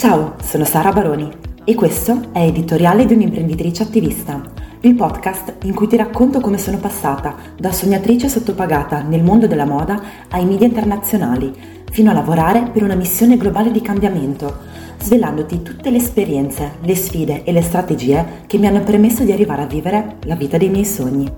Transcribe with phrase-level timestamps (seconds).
[0.00, 1.30] Ciao, sono Sara Baroni
[1.62, 4.40] e questo è Editoriale di un'imprenditrice attivista,
[4.80, 9.66] il podcast in cui ti racconto come sono passata da sognatrice sottopagata nel mondo della
[9.66, 10.00] moda
[10.30, 11.52] ai media internazionali,
[11.90, 14.60] fino a lavorare per una missione globale di cambiamento,
[15.00, 19.60] svelandoti tutte le esperienze, le sfide e le strategie che mi hanno permesso di arrivare
[19.60, 21.30] a vivere la vita dei miei sogni.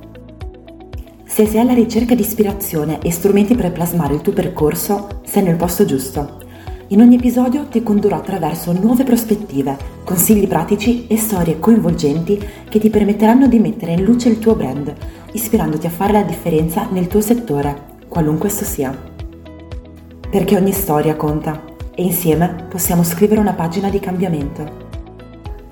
[1.24, 5.56] Se sei alla ricerca di ispirazione e strumenti per plasmare il tuo percorso, sei nel
[5.56, 6.41] posto giusto.
[6.92, 12.90] In ogni episodio ti condurrò attraverso nuove prospettive, consigli pratici e storie coinvolgenti che ti
[12.90, 14.92] permetteranno di mettere in luce il tuo brand,
[15.32, 18.94] ispirandoti a fare la differenza nel tuo settore, qualunque esso sia.
[20.30, 24.90] Perché ogni storia conta e insieme possiamo scrivere una pagina di cambiamento.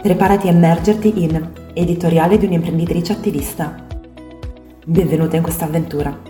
[0.01, 3.87] Preparati a immergerti in Editoriale di un'imprenditrice attivista.
[4.87, 6.30] Benvenuta in questa avventura.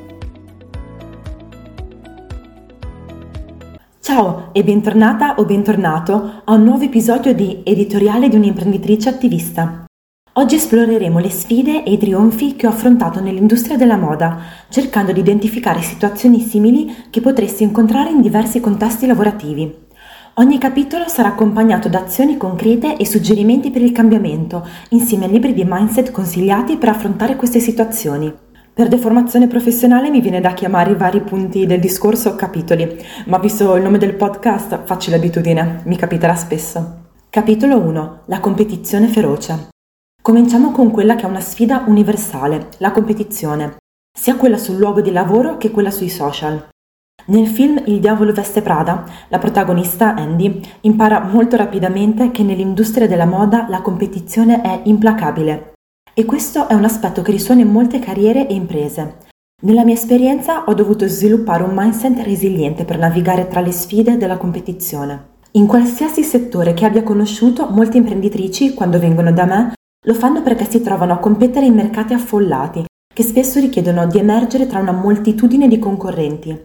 [4.12, 9.84] Ciao e bentornata o bentornato a un nuovo episodio di Editoriale di un'imprenditrice attivista.
[10.32, 14.36] Oggi esploreremo le sfide e i trionfi che ho affrontato nell'industria della moda,
[14.68, 19.72] cercando di identificare situazioni simili che potresti incontrare in diversi contesti lavorativi.
[20.34, 25.54] Ogni capitolo sarà accompagnato da azioni concrete e suggerimenti per il cambiamento, insieme a libri
[25.54, 28.48] di mindset consigliati per affrontare queste situazioni.
[28.72, 33.74] Per deformazione professionale mi viene da chiamare i vari punti del discorso capitoli, ma visto
[33.74, 37.08] il nome del podcast faccio l'abitudine, mi capiterà spesso.
[37.28, 38.22] Capitolo 1.
[38.26, 39.68] La competizione feroce.
[40.22, 43.76] Cominciamo con quella che è una sfida universale, la competizione,
[44.16, 46.68] sia quella sul luogo di lavoro che quella sui social.
[47.26, 53.26] Nel film Il diavolo veste Prada, la protagonista Andy impara molto rapidamente che nell'industria della
[53.26, 55.69] moda la competizione è implacabile
[56.20, 59.20] e questo è un aspetto che risuona in molte carriere e imprese.
[59.62, 64.36] Nella mia esperienza ho dovuto sviluppare un mindset resiliente per navigare tra le sfide della
[64.36, 65.28] competizione.
[65.52, 69.72] In qualsiasi settore che abbia conosciuto, molte imprenditrici, quando vengono da me,
[70.04, 72.84] lo fanno perché si trovano a competere in mercati affollati,
[73.14, 76.64] che spesso richiedono di emergere tra una moltitudine di concorrenti.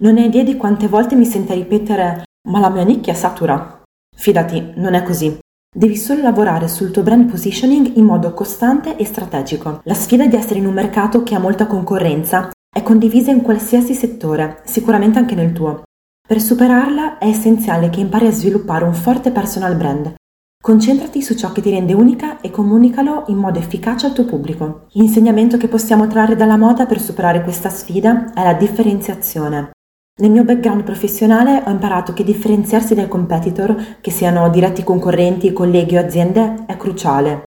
[0.00, 3.80] Non hai idea di quante volte mi sento ripetere ma la mia nicchia satura.
[4.16, 5.38] Fidati, non è così.
[5.70, 9.80] Devi solo lavorare sul tuo brand positioning in modo costante e strategico.
[9.84, 13.92] La sfida di essere in un mercato che ha molta concorrenza è condivisa in qualsiasi
[13.92, 15.82] settore, sicuramente anche nel tuo.
[16.26, 20.14] Per superarla è essenziale che impari a sviluppare un forte personal brand.
[20.60, 24.86] Concentrati su ciò che ti rende unica e comunicalo in modo efficace al tuo pubblico.
[24.92, 29.72] L'insegnamento che possiamo trarre dalla moda per superare questa sfida è la differenziazione.
[30.20, 35.96] Nel mio background professionale ho imparato che differenziarsi dai competitor, che siano diretti concorrenti, colleghi
[35.96, 37.44] o aziende, è cruciale.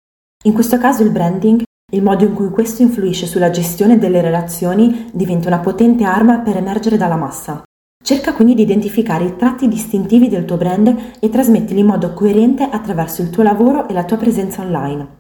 [0.47, 1.63] In questo caso il branding,
[1.93, 6.57] il modo in cui questo influisce sulla gestione delle relazioni, diventa una potente arma per
[6.57, 7.63] emergere dalla massa.
[8.05, 12.65] Cerca quindi di identificare i tratti distintivi del tuo brand e trasmettili in modo coerente
[12.65, 15.19] attraverso il tuo lavoro e la tua presenza online.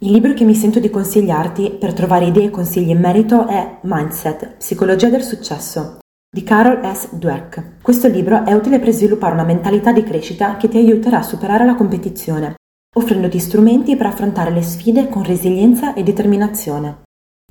[0.00, 3.78] Il libro che mi sento di consigliarti per trovare idee e consigli in merito è
[3.82, 5.98] Mindset, Psicologia del successo
[6.34, 7.14] di Carol S.
[7.14, 7.80] Dweck.
[7.80, 11.64] Questo libro è utile per sviluppare una mentalità di crescita che ti aiuterà a superare
[11.64, 12.56] la competizione,
[12.96, 17.02] offrendoti strumenti per affrontare le sfide con resilienza e determinazione.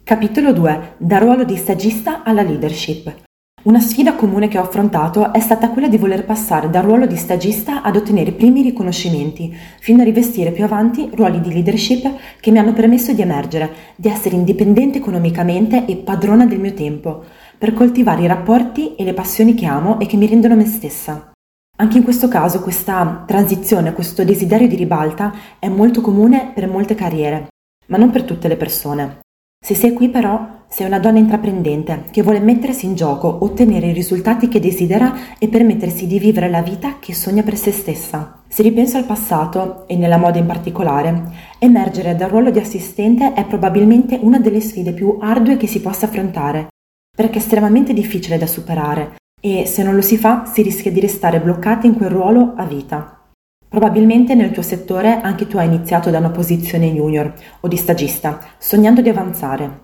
[0.03, 0.95] Capitolo 2.
[0.97, 3.21] Da ruolo di stagista alla leadership.
[3.63, 7.15] Una sfida comune che ho affrontato è stata quella di voler passare dal ruolo di
[7.15, 12.51] stagista ad ottenere i primi riconoscimenti, fino a rivestire più avanti ruoli di leadership che
[12.51, 17.23] mi hanno permesso di emergere, di essere indipendente economicamente e padrona del mio tempo,
[17.63, 21.31] per coltivare i rapporti e le passioni che amo e che mi rendono me stessa.
[21.77, 26.93] Anche in questo caso questa transizione, questo desiderio di ribalta è molto comune per molte
[26.93, 27.47] carriere,
[27.87, 29.19] ma non per tutte le persone.
[29.65, 33.93] Se sei qui però sei una donna intraprendente che vuole mettersi in gioco, ottenere i
[33.93, 38.41] risultati che desidera e permettersi di vivere la vita che sogna per se stessa.
[38.45, 43.45] Se ripenso al passato, e nella moda in particolare, emergere dal ruolo di assistente è
[43.45, 46.67] probabilmente una delle sfide più ardue che si possa affrontare,
[47.15, 50.99] perché è estremamente difficile da superare e se non lo si fa si rischia di
[50.99, 53.19] restare bloccati in quel ruolo a vita.
[53.67, 58.39] Probabilmente nel tuo settore anche tu hai iniziato da una posizione junior o di stagista,
[58.57, 59.81] sognando di avanzare.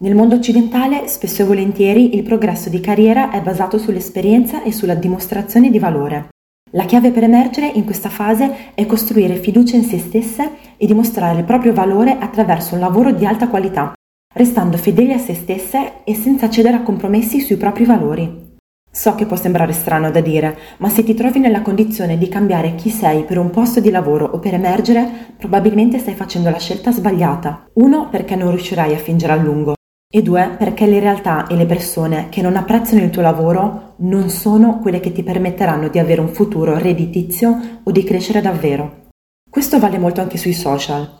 [0.00, 4.94] Nel mondo occidentale spesso e volentieri il progresso di carriera è basato sull'esperienza e sulla
[4.94, 6.28] dimostrazione di valore.
[6.72, 11.38] La chiave per emergere in questa fase è costruire fiducia in se stesse e dimostrare
[11.38, 13.94] il proprio valore attraverso un lavoro di alta qualità,
[14.38, 18.46] restando fedeli a se stesse e senza cedere a compromessi sui propri valori.
[18.88, 22.76] So che può sembrare strano da dire, ma se ti trovi nella condizione di cambiare
[22.76, 26.92] chi sei per un posto di lavoro o per emergere, probabilmente stai facendo la scelta
[26.92, 27.66] sbagliata.
[27.74, 29.74] Uno, perché non riuscirai a fingere a lungo.
[30.10, 34.30] E due, perché le realtà e le persone che non apprezzano il tuo lavoro non
[34.30, 39.06] sono quelle che ti permetteranno di avere un futuro redditizio o di crescere davvero.
[39.50, 41.17] Questo vale molto anche sui social.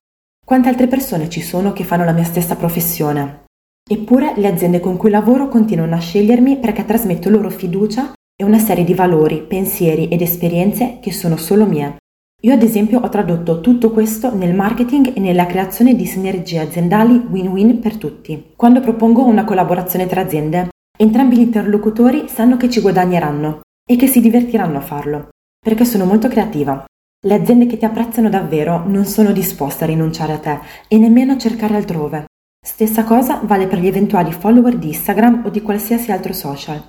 [0.48, 3.44] Quante altre persone ci sono che fanno la mia stessa professione?
[3.86, 8.58] Eppure le aziende con cui lavoro continuano a scegliermi perché trasmetto loro fiducia e una
[8.58, 11.98] serie di valori, pensieri ed esperienze che sono solo mie.
[12.44, 17.26] Io ad esempio ho tradotto tutto questo nel marketing e nella creazione di sinergie aziendali
[17.28, 18.54] win-win per tutti.
[18.56, 24.06] Quando propongo una collaborazione tra aziende, entrambi gli interlocutori sanno che ci guadagneranno e che
[24.06, 25.28] si divertiranno a farlo,
[25.62, 26.86] perché sono molto creativa.
[27.26, 31.32] Le aziende che ti apprezzano davvero non sono disposte a rinunciare a te e nemmeno
[31.32, 32.26] a cercare altrove.
[32.64, 36.80] Stessa cosa vale per gli eventuali follower di Instagram o di qualsiasi altro social,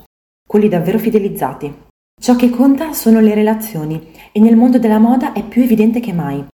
[0.47, 1.73] quelli davvero fidelizzati.
[2.21, 6.13] Ciò che conta sono le relazioni e nel mondo della moda è più evidente che
[6.13, 6.45] mai.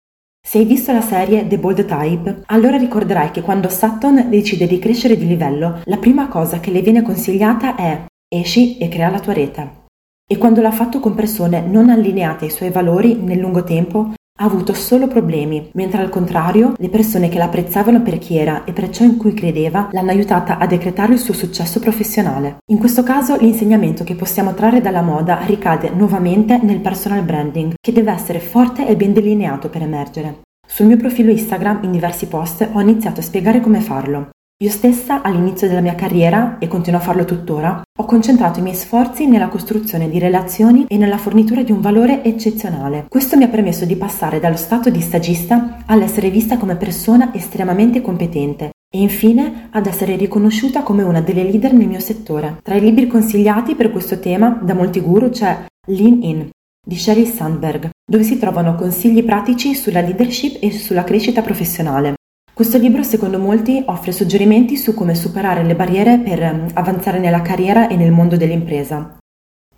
[0.41, 4.79] Se hai visto la serie The Bold Type, allora ricorderai che quando Sutton decide di
[4.79, 9.19] crescere di livello, la prima cosa che le viene consigliata è esci e crea la
[9.19, 9.83] tua rete.
[10.27, 14.43] E quando l'ha fatto con persone non allineate ai suoi valori nel lungo tempo, ha
[14.43, 18.89] avuto solo problemi, mentre al contrario le persone che l'apprezzavano per chi era e per
[18.89, 22.57] ciò in cui credeva l'hanno aiutata a decretare il suo successo professionale.
[22.71, 27.93] In questo caso l'insegnamento che possiamo trarre dalla moda ricade nuovamente nel personal branding, che
[27.93, 30.41] deve essere forte e ben delineato per emergere.
[30.67, 34.29] Sul mio profilo Instagram in diversi post ho iniziato a spiegare come farlo.
[34.63, 38.77] Io stessa, all'inizio della mia carriera, e continuo a farlo tuttora, ho concentrato i miei
[38.77, 43.05] sforzi nella costruzione di relazioni e nella fornitura di un valore eccezionale.
[43.09, 47.99] Questo mi ha permesso di passare dallo stato di stagista all'essere vista come persona estremamente
[47.99, 52.59] competente e infine ad essere riconosciuta come una delle leader nel mio settore.
[52.63, 56.49] Tra i libri consigliati per questo tema da molti guru c'è Lean In
[56.81, 62.13] di Sheryl Sandberg, dove si trovano consigli pratici sulla leadership e sulla crescita professionale.
[62.55, 67.41] Questo libro, secondo molti, offre suggerimenti su come superare le barriere per ehm, avanzare nella
[67.41, 69.17] carriera e nel mondo dell'impresa.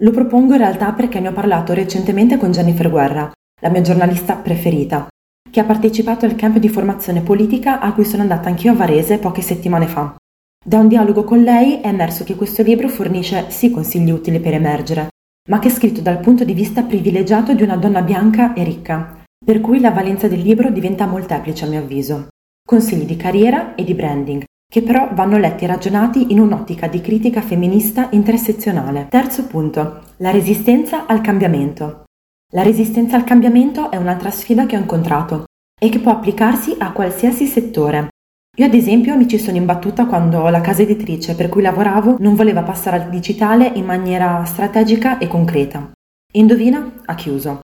[0.01, 3.31] Lo propongo in realtà perché ne ho parlato recentemente con Jennifer Guerra,
[3.61, 5.07] la mia giornalista preferita,
[5.49, 9.17] che ha partecipato al camp di formazione politica a cui sono andata anch'io a Varese
[9.17, 10.15] poche settimane fa.
[10.63, 14.53] Da un dialogo con lei è emerso che questo libro fornisce sì consigli utili per
[14.53, 15.07] emergere,
[15.49, 19.23] ma che è scritto dal punto di vista privilegiato di una donna bianca e ricca,
[19.43, 22.27] per cui la valenza del libro diventa molteplice a mio avviso
[22.67, 26.99] consigli di carriera e di branding, che però vanno letti e ragionati in un'ottica di
[26.99, 29.07] critica femminista intersezionale.
[29.09, 32.03] Terzo punto, la resistenza al cambiamento.
[32.51, 35.45] La resistenza al cambiamento è un'altra sfida che ho incontrato
[35.79, 38.09] e che può applicarsi a qualsiasi settore.
[38.57, 42.35] Io ad esempio mi ci sono imbattuta quando la casa editrice per cui lavoravo non
[42.35, 45.89] voleva passare al digitale in maniera strategica e concreta.
[46.33, 46.95] Indovina?
[47.05, 47.61] Ha chiuso.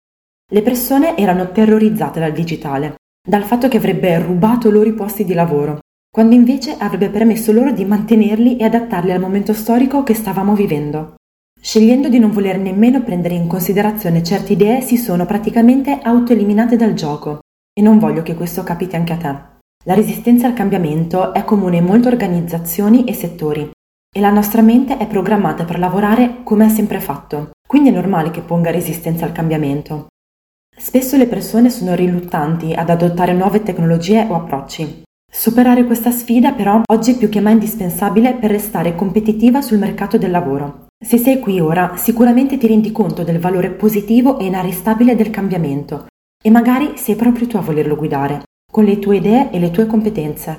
[0.48, 5.32] Le persone erano terrorizzate dal digitale dal fatto che avrebbe rubato loro i posti di
[5.32, 5.78] lavoro,
[6.10, 11.14] quando invece avrebbe permesso loro di mantenerli e adattarli al momento storico che stavamo vivendo.
[11.60, 16.94] Scegliendo di non voler nemmeno prendere in considerazione certe idee si sono praticamente autoeliminate dal
[16.94, 17.38] gioco
[17.72, 19.50] e non voglio che questo capiti anche a te.
[19.84, 23.70] La resistenza al cambiamento è comune in molte organizzazioni e settori
[24.14, 28.30] e la nostra mente è programmata per lavorare come ha sempre fatto, quindi è normale
[28.30, 30.08] che ponga resistenza al cambiamento.
[30.82, 35.04] Spesso le persone sono riluttanti ad adottare nuove tecnologie o approcci.
[35.32, 40.18] Superare questa sfida però oggi è più che mai indispensabile per restare competitiva sul mercato
[40.18, 40.86] del lavoro.
[40.98, 46.06] Se sei qui ora, sicuramente ti rendi conto del valore positivo e inarrestabile del cambiamento
[46.42, 49.86] e magari sei proprio tu a volerlo guidare, con le tue idee e le tue
[49.86, 50.58] competenze.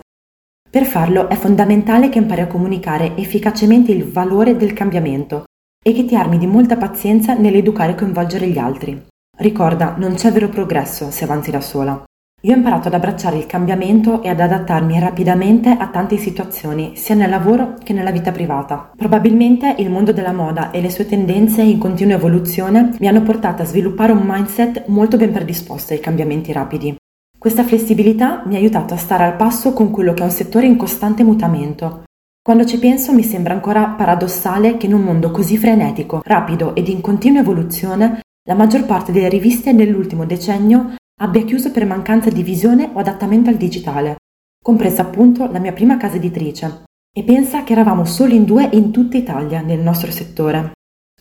[0.70, 5.44] Per farlo è fondamentale che impari a comunicare efficacemente il valore del cambiamento
[5.84, 9.12] e che ti armi di molta pazienza nell'educare e coinvolgere gli altri.
[9.36, 12.04] Ricorda, non c'è vero progresso se avanzi da sola.
[12.44, 17.16] Io ho imparato ad abbracciare il cambiamento e ad adattarmi rapidamente a tante situazioni, sia
[17.16, 18.92] nel lavoro che nella vita privata.
[18.96, 23.62] Probabilmente il mondo della moda e le sue tendenze in continua evoluzione mi hanno portato
[23.62, 26.96] a sviluppare un mindset molto ben predisposto ai cambiamenti rapidi.
[27.38, 30.68] Questa flessibilità mi ha aiutato a stare al passo con quello che è un settore
[30.68, 32.04] in costante mutamento.
[32.42, 36.90] Quando ci penso mi sembra ancora paradossale che in un mondo così frenetico, rapido ed
[36.90, 42.44] in continua evoluzione la maggior parte delle riviste nell'ultimo decennio abbia chiuso per mancanza di
[42.44, 44.18] visione o adattamento al digitale,
[44.62, 46.84] compresa appunto la mia prima casa editrice.
[47.16, 50.72] E pensa che eravamo solo in due in tutta Italia nel nostro settore.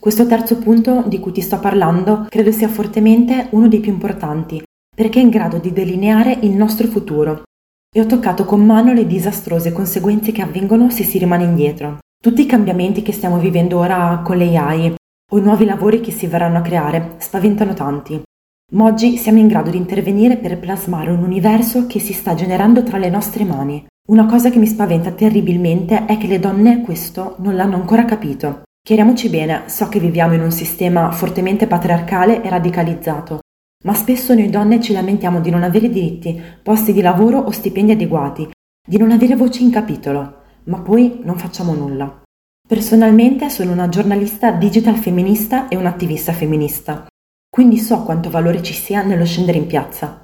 [0.00, 4.60] Questo terzo punto di cui ti sto parlando credo sia fortemente uno dei più importanti,
[4.96, 7.42] perché è in grado di delineare il nostro futuro.
[7.94, 11.98] E ho toccato con mano le disastrose conseguenze che avvengono se si rimane indietro.
[12.20, 14.94] Tutti i cambiamenti che stiamo vivendo ora con l'AI,
[15.32, 18.22] o i nuovi lavori che si verranno a creare spaventano tanti.
[18.72, 22.82] Ma oggi siamo in grado di intervenire per plasmare un universo che si sta generando
[22.82, 23.84] tra le nostre mani.
[24.08, 28.62] Una cosa che mi spaventa terribilmente è che le donne questo non l'hanno ancora capito.
[28.84, 33.38] Chiariamoci bene, so che viviamo in un sistema fortemente patriarcale e radicalizzato,
[33.84, 37.92] ma spesso noi donne ci lamentiamo di non avere diritti, posti di lavoro o stipendi
[37.92, 38.50] adeguati,
[38.84, 42.21] di non avere voce in capitolo, ma poi non facciamo nulla.
[42.72, 47.06] Personalmente sono una giornalista digital femminista e un'attivista femminista,
[47.50, 50.22] quindi so quanto valore ci sia nello scendere in piazza.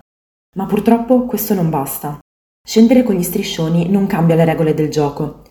[0.57, 2.19] Ma purtroppo questo non basta.
[2.67, 5.43] Scendere con gli striscioni non cambia le regole del gioco.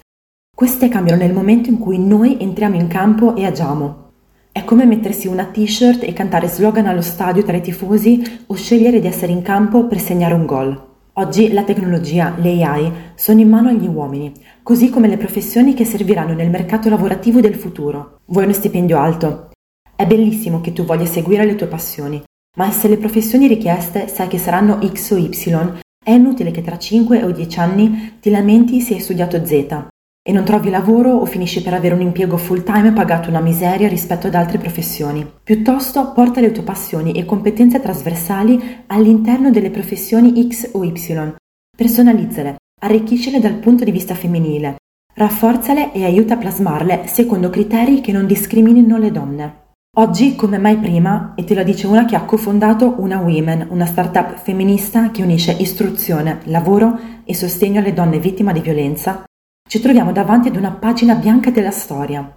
[0.55, 4.13] Queste cambiano nel momento in cui noi entriamo in campo e agiamo.
[4.51, 8.99] È come mettersi una t-shirt e cantare slogan allo stadio tra i tifosi o scegliere
[8.99, 10.86] di essere in campo per segnare un gol.
[11.19, 14.31] Oggi la tecnologia, le AI, sono in mano agli uomini,
[14.61, 18.19] così come le professioni che serviranno nel mercato lavorativo del futuro.
[18.25, 19.49] Vuoi uno stipendio alto?
[19.95, 22.21] È bellissimo che tu voglia seguire le tue passioni,
[22.57, 26.77] ma se le professioni richieste sai che saranno X o Y, è inutile che tra
[26.77, 29.87] 5 o 10 anni ti lamenti se hai studiato Z
[30.27, 33.87] e non trovi lavoro o finisci per avere un impiego full time pagato una miseria
[33.87, 35.25] rispetto ad altre professioni.
[35.41, 41.33] Piuttosto porta le tue passioni e competenze trasversali all'interno delle professioni X o Y.
[41.77, 44.75] Personalizzale, arricchiscile dal punto di vista femminile,
[45.13, 49.61] rafforzale e aiuta a plasmarle secondo criteri che non discriminino le donne.
[49.95, 53.85] Oggi, come mai prima, e te lo dice una che ha cofondato una Women, una
[53.85, 59.23] startup femminista che unisce istruzione, lavoro e sostegno alle donne vittime di violenza,
[59.67, 62.35] ci troviamo davanti ad una pagina bianca della storia.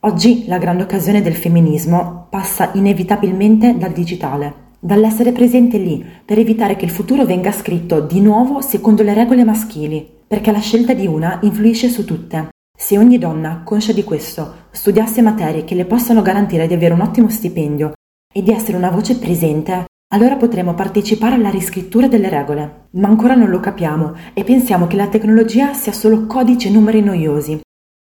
[0.00, 6.76] Oggi la grande occasione del femminismo passa inevitabilmente dal digitale, dall'essere presente lì per evitare
[6.76, 11.06] che il futuro venga scritto di nuovo secondo le regole maschili, perché la scelta di
[11.06, 12.48] una influisce su tutte.
[12.76, 17.02] Se ogni donna, conscia di questo, studiasse materie che le possano garantire di avere un
[17.02, 17.92] ottimo stipendio
[18.32, 22.88] e di essere una voce presente, allora potremo partecipare alla riscrittura delle regole.
[22.92, 27.00] Ma ancora non lo capiamo e pensiamo che la tecnologia sia solo codice e numeri
[27.00, 27.60] noiosi.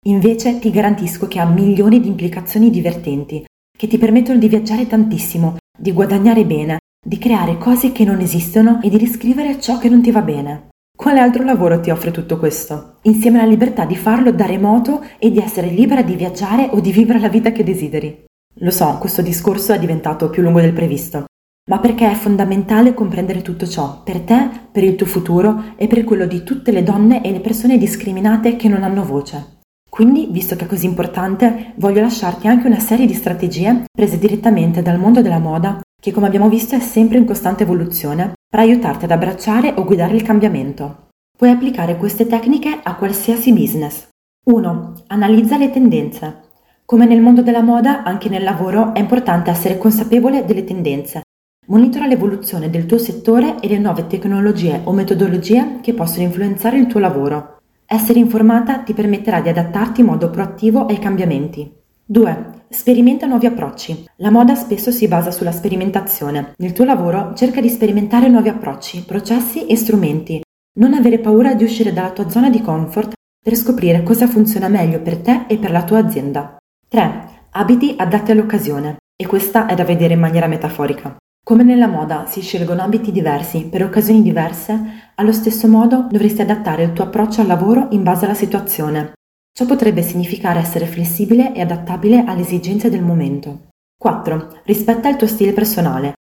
[0.07, 3.45] Invece ti garantisco che ha milioni di implicazioni divertenti,
[3.77, 8.81] che ti permettono di viaggiare tantissimo, di guadagnare bene, di creare cose che non esistono
[8.83, 10.69] e di riscrivere ciò che non ti va bene.
[10.97, 12.99] Quale altro lavoro ti offre tutto questo?
[13.03, 16.93] Insieme alla libertà di farlo da remoto e di essere libera di viaggiare o di
[16.93, 18.25] vivere la vita che desideri.
[18.63, 21.25] Lo so, questo discorso è diventato più lungo del previsto,
[21.71, 26.03] ma perché è fondamentale comprendere tutto ciò, per te, per il tuo futuro e per
[26.03, 29.59] quello di tutte le donne e le persone discriminate che non hanno voce.
[29.89, 34.83] Quindi, visto che è così importante, voglio lasciarti anche una serie di strategie prese direttamente
[34.83, 39.05] dal mondo della moda, che come abbiamo visto è sempre in costante evoluzione, per aiutarti
[39.05, 41.09] ad abbracciare o guidare il cambiamento.
[41.37, 44.09] Puoi applicare queste tecniche a qualsiasi business.
[44.45, 45.05] 1.
[45.09, 46.41] Analizza le tendenze.
[46.85, 51.23] Come nel mondo della moda, anche nel lavoro è importante essere consapevole delle tendenze
[51.71, 56.89] Monitora l'evoluzione del tuo settore e le nuove tecnologie o metodologie che possono influenzare il
[56.89, 57.61] tuo lavoro.
[57.87, 61.73] Essere informata ti permetterà di adattarti in modo proattivo ai cambiamenti.
[62.05, 62.65] 2.
[62.71, 64.05] Sperimenta nuovi approcci.
[64.17, 66.55] La moda spesso si basa sulla sperimentazione.
[66.57, 70.43] Nel tuo lavoro cerca di sperimentare nuovi approcci, processi e strumenti.
[70.81, 75.01] Non avere paura di uscire dalla tua zona di comfort per scoprire cosa funziona meglio
[75.03, 76.57] per te e per la tua azienda.
[76.89, 77.29] 3.
[77.51, 78.97] Abiti adatti all'occasione.
[79.15, 81.17] E questa è da vedere in maniera metaforica.
[81.43, 86.85] Come nella moda si scelgono abiti diversi per occasioni diverse, allo stesso modo dovresti adattare
[86.85, 89.15] il tuo approccio al lavoro in base alla situazione.
[89.53, 93.69] Ciò potrebbe significare essere flessibile e adattabile alle esigenze del momento.
[93.99, 94.61] 4.
[94.65, 96.13] Rispetta il tuo stile personale.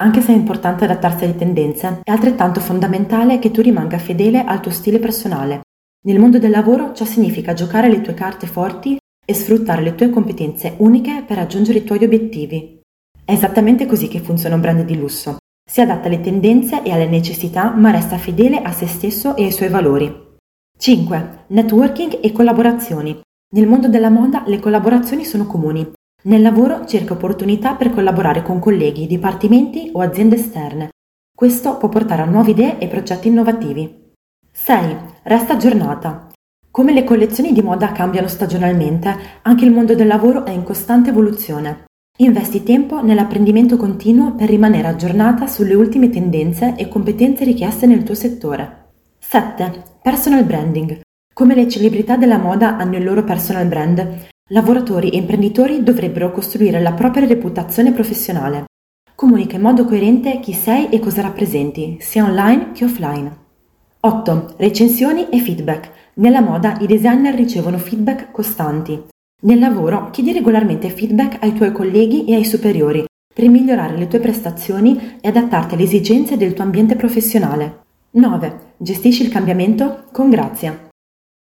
[0.00, 4.60] Anche se è importante adattarsi alle tendenze, è altrettanto fondamentale che tu rimanga fedele al
[4.60, 5.60] tuo stile personale.
[6.04, 10.10] Nel mondo del lavoro ciò significa giocare le tue carte forti e sfruttare le tue
[10.10, 12.81] competenze uniche per raggiungere i tuoi obiettivi.
[13.24, 15.36] È esattamente così che funziona un brand di lusso.
[15.64, 19.52] Si adatta alle tendenze e alle necessità, ma resta fedele a se stesso e ai
[19.52, 20.30] suoi valori.
[20.76, 21.44] 5.
[21.46, 23.20] Networking e collaborazioni.
[23.54, 25.88] Nel mondo della moda le collaborazioni sono comuni.
[26.24, 30.88] Nel lavoro cerca opportunità per collaborare con colleghi, dipartimenti o aziende esterne.
[31.34, 34.10] Questo può portare a nuove idee e progetti innovativi.
[34.50, 34.96] 6.
[35.22, 36.26] Resta aggiornata.
[36.70, 41.10] Come le collezioni di moda cambiano stagionalmente, anche il mondo del lavoro è in costante
[41.10, 41.84] evoluzione.
[42.22, 48.14] Investi tempo nell'apprendimento continuo per rimanere aggiornata sulle ultime tendenze e competenze richieste nel tuo
[48.14, 48.90] settore.
[49.18, 49.82] 7.
[50.00, 51.00] Personal branding.
[51.34, 56.80] Come le celebrità della moda hanno il loro personal brand, lavoratori e imprenditori dovrebbero costruire
[56.80, 58.66] la propria reputazione professionale.
[59.16, 63.36] Comunica in modo coerente chi sei e cosa rappresenti, sia online che offline.
[63.98, 64.54] 8.
[64.58, 65.90] Recensioni e feedback.
[66.14, 69.10] Nella moda i designer ricevono feedback costanti.
[69.44, 74.20] Nel lavoro chiedi regolarmente feedback ai tuoi colleghi e ai superiori per migliorare le tue
[74.20, 77.80] prestazioni e adattarti alle esigenze del tuo ambiente professionale.
[78.10, 78.74] 9.
[78.76, 80.88] Gestisci il cambiamento con grazia.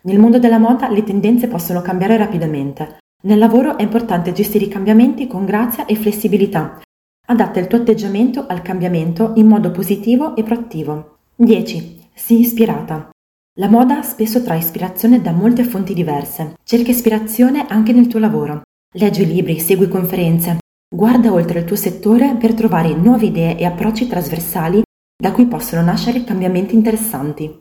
[0.03, 2.99] Nel mondo della moda le tendenze possono cambiare rapidamente.
[3.23, 6.79] Nel lavoro è importante gestire i cambiamenti con grazia e flessibilità.
[7.27, 11.17] Adatta il tuo atteggiamento al cambiamento in modo positivo e proattivo.
[11.35, 12.07] 10.
[12.13, 13.09] Sii ispirata.
[13.59, 16.53] La moda spesso trae ispirazione da molte fonti diverse.
[16.63, 18.61] Cerca ispirazione anche nel tuo lavoro.
[18.93, 20.59] Leggi libri, segui conferenze.
[20.89, 24.81] Guarda oltre il tuo settore per trovare nuove idee e approcci trasversali
[25.21, 27.53] da cui possono nascere cambiamenti interessanti.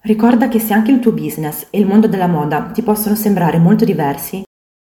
[0.00, 3.58] Ricorda che se anche il tuo business e il mondo della moda ti possono sembrare
[3.58, 4.42] molto diversi,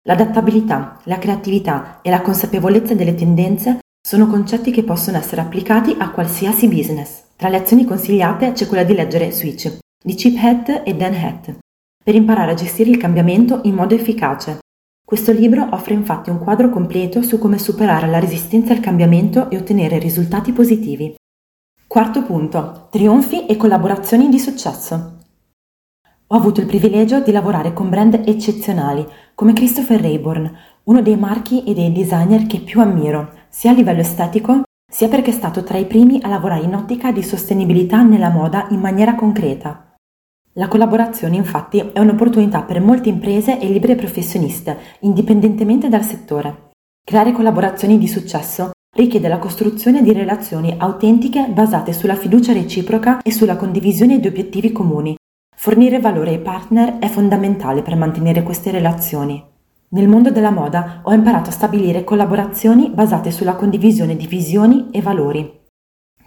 [0.05, 6.11] L'adattabilità, la creatività e la consapevolezza delle tendenze sono concetti che possono essere applicati a
[6.11, 7.23] qualsiasi business.
[7.37, 11.59] Tra le azioni consigliate c'è quella di leggere Switch di Chip Head e Dan Head
[12.03, 14.59] per imparare a gestire il cambiamento in modo efficace.
[15.05, 19.57] Questo libro offre infatti un quadro completo su come superare la resistenza al cambiamento e
[19.57, 21.15] ottenere risultati positivi.
[21.87, 22.89] Quarto punto.
[22.91, 25.19] Trionfi e collaborazioni di successo.
[26.27, 30.51] Ho avuto il privilegio di lavorare con brand eccezionali come Christopher Rayborn,
[30.85, 35.31] uno dei marchi e dei designer che più ammiro, sia a livello estetico, sia perché
[35.31, 39.15] è stato tra i primi a lavorare in ottica di sostenibilità nella moda in maniera
[39.15, 39.92] concreta.
[40.55, 46.71] La collaborazione infatti è un'opportunità per molte imprese e libere professioniste, indipendentemente dal settore.
[47.05, 53.33] Creare collaborazioni di successo richiede la costruzione di relazioni autentiche basate sulla fiducia reciproca e
[53.33, 55.17] sulla condivisione di obiettivi comuni,
[55.63, 59.41] Fornire valore ai partner è fondamentale per mantenere queste relazioni.
[59.91, 65.01] Nel mondo della moda ho imparato a stabilire collaborazioni basate sulla condivisione di visioni e
[65.01, 65.61] valori.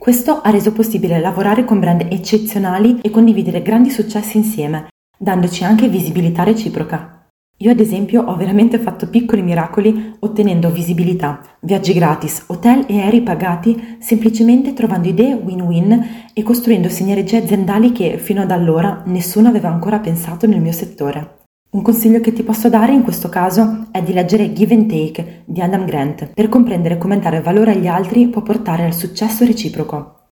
[0.06, 5.88] Questo ha reso possibile lavorare con brand eccezionali e condividere grandi successi insieme, dandoci anche
[5.88, 7.26] visibilità reciproca.
[7.58, 13.24] Io ad esempio ho veramente fatto piccoli miracoli ottenendo visibilità, viaggi gratis, hotel e aerei
[13.24, 19.70] pagati semplicemente trovando idee win-win e costruendo sinergie aziendali che fino ad allora nessuno aveva
[19.70, 21.45] ancora pensato nel mio settore.
[21.76, 25.42] Un consiglio che ti posso dare in questo caso è di leggere Give and Take
[25.44, 30.30] di Adam Grant per comprendere come dare valore agli altri può portare al successo reciproco.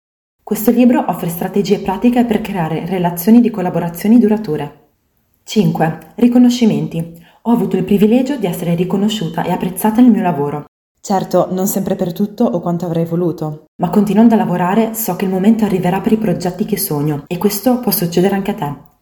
[0.42, 4.84] Questo libro offre strategie pratiche per creare relazioni di collaborazioni durature.
[5.44, 5.98] 5.
[6.14, 7.22] Riconoscimenti.
[7.42, 10.64] Ho avuto il privilegio di essere riconosciuta e apprezzata nel mio lavoro.
[10.98, 15.26] Certo, non sempre per tutto o quanto avrei voluto, ma continuando a lavorare so che
[15.26, 18.94] il momento arriverà per i progetti che sogno e questo può succedere anche a te.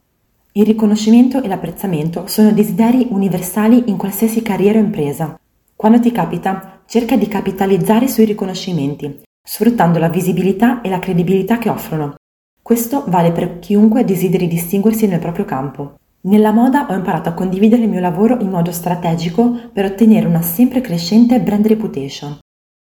[0.57, 5.37] Il riconoscimento e l'apprezzamento sono desideri universali in qualsiasi carriera o impresa.
[5.75, 11.71] Quando ti capita, cerca di capitalizzare sui riconoscimenti, sfruttando la visibilità e la credibilità che
[11.71, 12.15] offrono.
[12.63, 15.97] Questo vale per chiunque desideri distinguersi nel proprio campo.
[16.21, 20.43] Nella moda ho imparato a condividere il mio lavoro in modo strategico per ottenere una
[20.43, 22.39] sempre crescente brand reputation.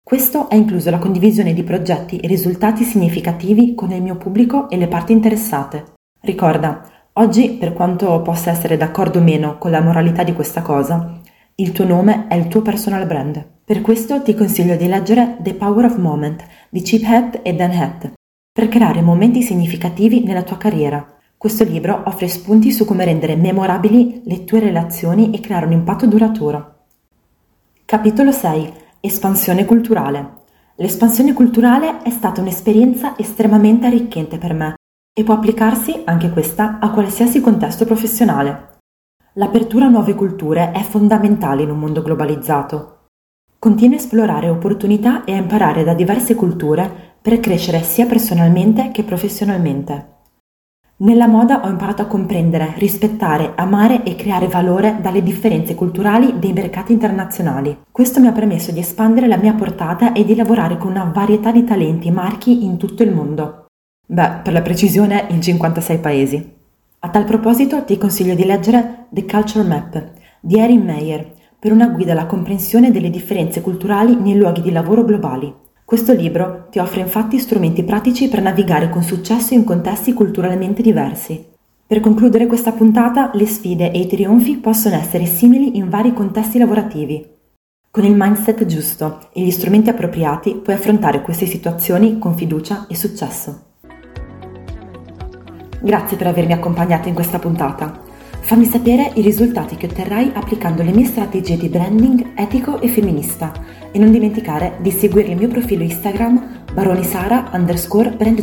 [0.03, 4.77] Questo ha incluso la condivisione di progetti e risultati significativi con il mio pubblico e
[4.77, 5.93] le parti interessate.
[6.21, 11.19] Ricorda, oggi, per quanto possa essere d'accordo o meno con la moralità di questa cosa,
[11.55, 13.45] il tuo nome è il tuo personal brand.
[13.63, 17.71] Per questo ti consiglio di leggere The Power of Moment di Chip Head e Dan
[17.71, 18.13] Head
[18.51, 24.23] per creare momenti significativi nella tua carriera questo libro offre spunti su come rendere memorabili
[24.25, 26.79] le tue relazioni e creare un impatto duraturo.
[27.85, 28.73] Capitolo 6.
[28.99, 30.33] Espansione culturale.
[30.75, 34.78] L'espansione culturale è stata un'esperienza estremamente arricchente per me
[35.13, 38.77] e può applicarsi, anche questa, a qualsiasi contesto professionale.
[39.33, 43.07] L'apertura a nuove culture è fondamentale in un mondo globalizzato.
[43.59, 49.03] Continua a esplorare opportunità e a imparare da diverse culture per crescere sia personalmente che
[49.03, 50.17] professionalmente.
[51.01, 56.51] Nella moda ho imparato a comprendere, rispettare, amare e creare valore dalle differenze culturali dei
[56.51, 57.83] mercati internazionali.
[57.89, 61.51] Questo mi ha permesso di espandere la mia portata e di lavorare con una varietà
[61.51, 63.67] di talenti e marchi in tutto il mondo.
[64.11, 66.53] Beh, per la precisione in 56 paesi.
[67.01, 71.89] A tal proposito ti consiglio di leggere The Culture Map di Erin Meyer per una
[71.89, 75.53] guida alla comprensione delle differenze culturali nei luoghi di lavoro globali.
[75.85, 81.45] Questo libro ti offre infatti strumenti pratici per navigare con successo in contesti culturalmente diversi.
[81.85, 86.57] Per concludere questa puntata, le sfide e i trionfi possono essere simili in vari contesti
[86.57, 87.27] lavorativi.
[87.91, 92.95] Con il mindset giusto e gli strumenti appropriati puoi affrontare queste situazioni con fiducia e
[92.95, 93.67] successo.
[95.81, 98.01] Grazie per avermi accompagnato in questa puntata.
[98.41, 103.51] Fammi sapere i risultati che otterrai applicando le mie strategie di branding etico e femminista
[103.91, 108.41] e non dimenticare di seguire il mio profilo Instagram baronisara underscore brand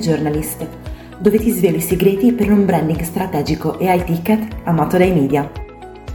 [1.18, 5.50] dove ti svelo i segreti per un branding strategico e high ticket amato dai media.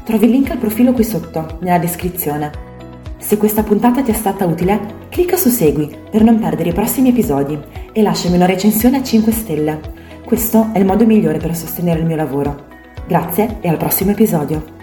[0.03, 2.51] Trovi il link al profilo qui sotto, nella descrizione.
[3.17, 4.79] Se questa puntata ti è stata utile,
[5.09, 7.59] clicca su Segui per non perdere i prossimi episodi
[7.91, 10.00] e lasciami una recensione a 5 stelle.
[10.31, 12.67] Questo è il modo migliore per sostenere il mio lavoro.
[13.05, 14.80] Grazie e al prossimo episodio.